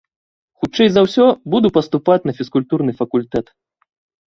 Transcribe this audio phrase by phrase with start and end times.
[0.63, 1.25] Хутчэй за ўсё,
[1.55, 3.57] буду паступаць на фізкультурны факультэт.